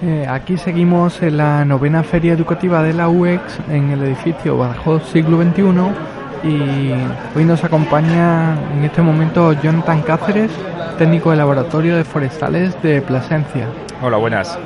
[0.00, 5.10] Eh, aquí seguimos en la novena feria educativa de la UEX en el edificio Badajoz
[5.10, 6.92] Siglo XXI y
[7.36, 10.52] hoy nos acompaña en este momento Jonathan Cáceres,
[10.98, 13.66] técnico de laboratorio de forestales de Plasencia.
[14.00, 14.56] Hola, buenas.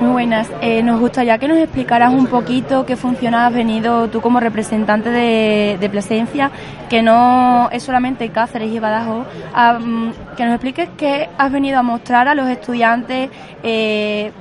[0.00, 0.50] Muy buenas.
[0.62, 5.10] Eh, nos gustaría que nos explicaras un poquito qué función has venido tú como representante
[5.10, 6.50] de, Plasencia,
[6.88, 11.78] que no es solamente Cáceres y Badajoz, a, mm, que nos expliques qué has venido
[11.78, 13.28] a mostrar a los estudiantes
[13.62, 14.32] eh,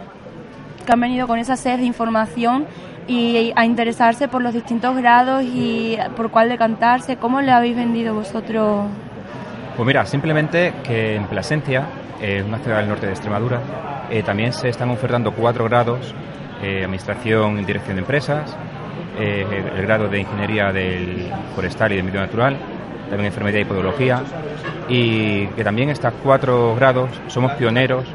[0.85, 2.65] que han venido con esa sed de información
[3.07, 7.17] y a interesarse por los distintos grados y por cuál decantarse.
[7.17, 8.85] ¿Cómo le habéis vendido vosotros?
[9.75, 11.83] Pues mira, simplemente que en Plasencia,
[12.21, 13.59] eh, una ciudad del norte de Extremadura,
[14.09, 16.13] eh, también se están ofertando cuatro grados,
[16.63, 18.55] eh, Administración y Dirección de Empresas,
[19.19, 22.57] eh, el grado de Ingeniería del Forestal y de Medio Natural,
[23.09, 24.21] también Enfermería y Podología,
[24.87, 28.05] y que también estos cuatro grados somos pioneros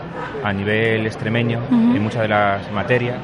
[0.43, 3.17] a nivel extremeño en muchas de las materias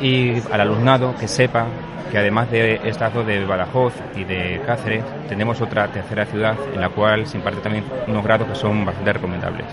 [0.00, 1.66] y al alumnado que sepa
[2.10, 6.80] que además de estas dos de Badajoz y de Cáceres, tenemos otra tercera ciudad en
[6.80, 9.66] la cual se imparte también unos grados que son bastante recomendables.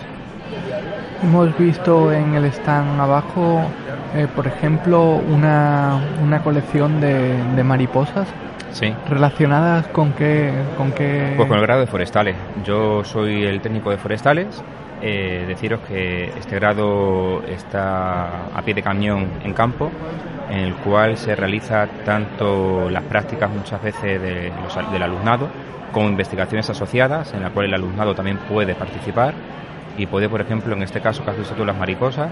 [1.22, 3.62] Hemos visto en el stand abajo,
[4.14, 8.28] eh, por ejemplo, una, una colección de, de mariposas
[8.72, 8.92] Sí.
[9.08, 11.32] relacionadas con qué, con qué...
[11.36, 12.36] Pues con el grado de forestales.
[12.62, 14.62] Yo soy el técnico de forestales.
[15.00, 19.90] Eh, deciros que este grado está a pie de cañón en campo,
[20.50, 25.48] en el cual se realiza tanto las prácticas muchas veces de los- del alumnado
[25.92, 29.32] como investigaciones asociadas, en la cual el alumnado también puede participar
[29.96, 32.30] y puede, por ejemplo, en este caso que has visto tú las mariposas,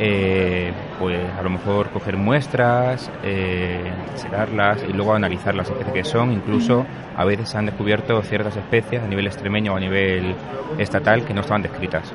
[0.00, 6.04] eh, pues a lo mejor coger muestras, eh, secarlas y luego analizar las especies que
[6.04, 6.32] son.
[6.32, 10.34] Incluso a veces se han descubierto ciertas especies a nivel extremeño o a nivel
[10.78, 12.12] estatal que no estaban descritas.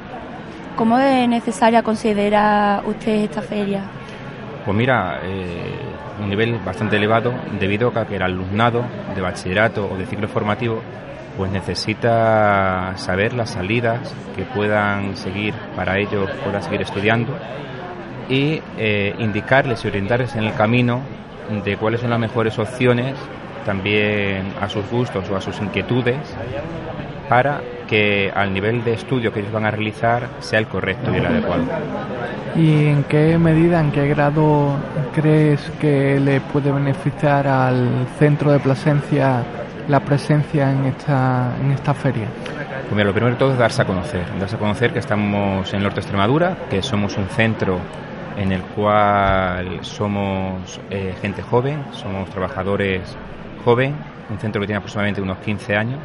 [0.77, 3.83] ¿Cómo de necesaria considera usted esta feria?
[4.65, 5.75] Pues mira, eh,
[6.21, 10.81] un nivel bastante elevado debido a que el alumnado de bachillerato o de ciclo formativo
[11.37, 17.35] pues necesita saber las salidas que puedan seguir para ellos, puedan seguir estudiando
[18.29, 21.01] y eh, indicarles y orientarles en el camino
[21.63, 23.15] de cuáles son las mejores opciones
[23.65, 26.17] también a sus gustos o a sus inquietudes
[27.29, 31.17] para que al nivel de estudio que ellos van a realizar sea el correcto y
[31.17, 31.63] el adecuado.
[32.55, 34.75] ¿Y en qué medida, en qué grado
[35.13, 39.43] crees que le puede beneficiar al centro de Plasencia
[39.87, 42.27] la presencia en esta, en esta feria?
[42.83, 44.25] Pues mira, lo primero de todo es darse a conocer.
[44.39, 47.79] Darse a conocer que estamos en el norte de Extremadura, que somos un centro
[48.37, 53.01] en el cual somos eh, gente joven, somos trabajadores
[53.63, 53.95] joven,
[54.29, 55.99] un centro que tiene aproximadamente unos 15 años,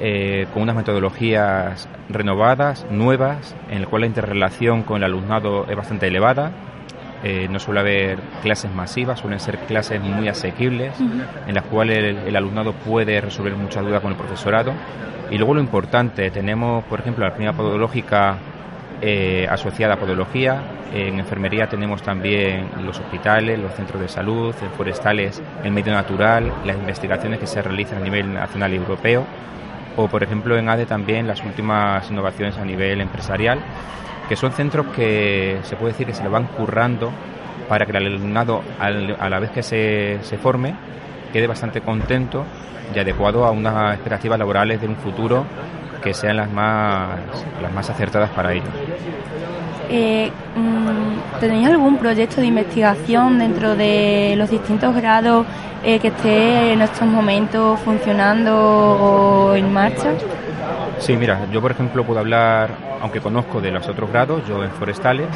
[0.00, 5.76] eh, con unas metodologías renovadas, nuevas, en el cual la interrelación con el alumnado es
[5.76, 6.52] bastante elevada.
[7.22, 10.94] Eh, no suele haber clases masivas, suelen ser clases muy asequibles,
[11.46, 14.72] en las cuales el, el alumnado puede resolver muchas dudas con el profesorado.
[15.30, 18.38] Y luego lo importante, tenemos, por ejemplo, la primera podológica
[19.02, 20.62] eh, asociada a podología.
[20.92, 26.52] En enfermería tenemos también los hospitales, los centros de salud, en forestales, el medio natural,
[26.66, 29.24] las investigaciones que se realizan a nivel nacional y europeo.
[29.96, 33.60] O, por ejemplo, en ADE también las últimas innovaciones a nivel empresarial,
[34.30, 37.10] que son centros que se puede decir que se le van currando
[37.68, 40.72] para que el alumnado, al- a la vez que se, se forme,
[41.32, 42.44] quede bastante contento
[42.94, 45.44] y adecuado a unas expectativas laborales de un futuro
[46.00, 47.08] que sean las más,
[47.60, 48.68] las más acertadas para ellos.
[49.90, 55.44] Eh, mm, ¿Tenéis algún proyecto de investigación dentro de los distintos grados
[55.82, 60.12] eh, que esté en estos momentos funcionando o en marcha?
[61.00, 62.70] Sí, mira, yo por ejemplo puedo hablar,
[63.00, 65.28] aunque conozco de los otros grados, yo en forestales,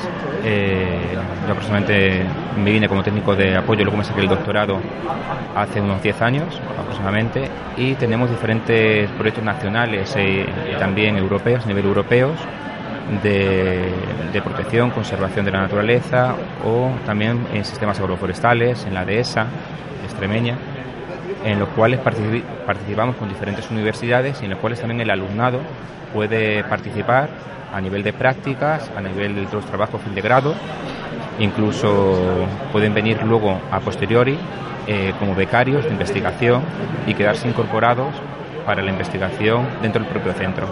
[0.45, 1.17] eh,
[1.47, 2.23] yo aproximadamente
[2.63, 4.79] me vine como técnico de apoyo, luego me saqué el doctorado
[5.57, 11.67] hace unos 10 años aproximadamente, y tenemos diferentes proyectos nacionales eh, y también europeos, a
[11.67, 12.39] nivel europeos,
[13.23, 16.35] de, protección, conservación de la naturaleza
[16.65, 19.47] o también en sistemas agroforestales, en la dehesa
[20.05, 20.59] extremeña,
[21.45, 25.61] en los cuales participamos con diferentes universidades y en los cuales también el alumnado
[26.13, 27.29] puede participar
[27.73, 30.55] a nivel de prácticas, a nivel de los trabajos fin de grado,
[31.39, 34.39] incluso pueden venir luego a posteriori
[34.87, 36.63] eh, como becarios de investigación
[37.07, 38.15] y quedarse incorporados
[38.65, 40.67] para la investigación dentro del propio centro.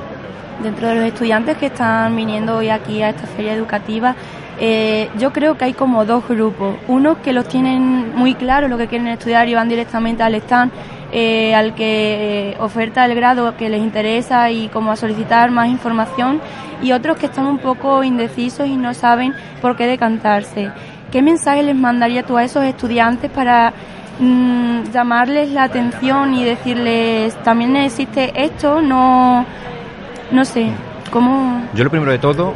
[0.63, 4.15] Dentro de los estudiantes que están viniendo hoy aquí a esta feria educativa,
[4.61, 6.77] eh, yo creo que hay como dos grupos.
[6.89, 10.73] Unos que los tienen muy claro lo que quieren estudiar y van directamente al stand
[11.15, 16.41] eh, al que oferta el grado que les interesa y como a solicitar más información
[16.81, 20.71] y otros que están un poco indecisos y no saben por qué decantarse.
[21.11, 23.75] ¿Qué mensaje les mandaría tú a esos estudiantes para
[24.19, 28.81] mm, llamarles la atención y decirles también existe esto?
[28.81, 29.45] No,
[30.31, 30.71] no sé,
[31.11, 31.63] ¿cómo...?
[31.75, 32.55] Yo lo primero de todo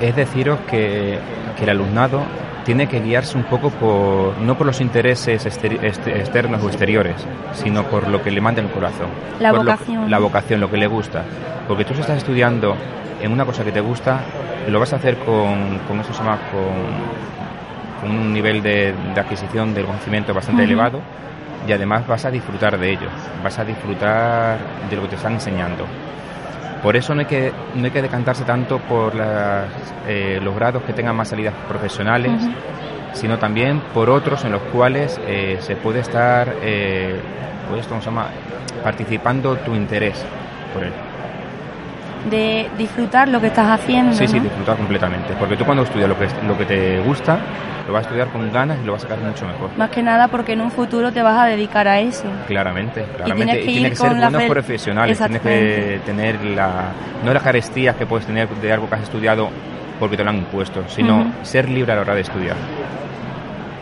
[0.00, 1.18] es deciros que,
[1.56, 2.22] que el alumnado
[2.64, 7.16] tiene que guiarse un poco por, no por los intereses externos o exteriores,
[7.52, 9.08] sino por lo que le manda el corazón.
[9.38, 10.10] La vocación.
[10.10, 11.24] la vocación, lo que le gusta.
[11.66, 12.76] Porque tú si estás estudiando
[13.20, 14.20] en una cosa que te gusta,
[14.68, 19.20] lo vas a hacer con, con eso se llama, con, con un nivel de, de,
[19.20, 21.00] adquisición del conocimiento bastante elevado
[21.66, 23.08] y además vas a disfrutar de ello,
[23.42, 24.58] vas a disfrutar
[24.88, 25.86] de lo que te están enseñando.
[26.82, 29.66] Por eso no hay que, no hay que decantarse tanto por las,
[30.08, 32.42] eh, los grados que tengan más salidas profesionales,
[33.12, 37.20] sino también por otros en los cuales eh, se puede estar, eh,
[37.68, 38.28] pues, ¿cómo se llama?,
[38.82, 40.24] participando tu interés
[40.72, 40.92] por él.
[42.28, 44.12] De disfrutar lo que estás haciendo.
[44.12, 44.28] Sí, ¿no?
[44.28, 45.34] sí, disfrutar completamente.
[45.38, 47.38] Porque tú cuando estudias lo que, lo que te gusta,
[47.86, 49.70] lo vas a estudiar con ganas y lo vas a sacar mucho mejor.
[49.76, 52.24] Más que nada porque en un futuro te vas a dedicar a eso.
[52.46, 53.30] Claramente, claramente.
[53.30, 56.92] Y tienes que, y tienes que ser buenos profesionales, tienes que tener la,
[57.24, 59.48] no las carestías que puedes tener de algo que has estudiado
[59.98, 61.44] porque te lo han impuesto, sino uh -huh.
[61.44, 62.56] ser libre a la hora de estudiar.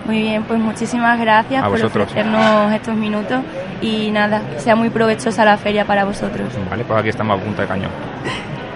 [0.06, 2.06] Muy bien, pues muchísimas gracias a por vosotros.
[2.08, 3.40] ofrecernos estos minutos
[3.82, 6.48] y nada, sea muy provechosa la feria para vosotros.
[6.70, 7.90] Vale, pues aquí estamos a punta de cañón.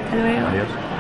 [0.05, 0.49] Hasta luego.
[0.49, 0.92] Adiós.